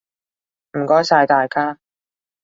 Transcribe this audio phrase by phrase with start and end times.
[0.79, 1.77] 唔該晒大家！